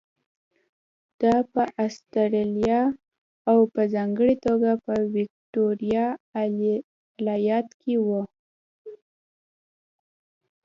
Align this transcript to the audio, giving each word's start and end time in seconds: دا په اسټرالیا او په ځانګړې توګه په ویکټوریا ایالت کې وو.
دا 1.21 1.35
په 1.53 1.63
اسټرالیا 1.85 2.81
او 3.49 3.57
په 3.73 3.81
ځانګړې 3.93 4.35
توګه 4.45 4.71
په 4.85 4.93
ویکټوریا 5.15 6.05
ایالت 7.29 7.67
کې 7.81 7.95
وو. 8.05 8.21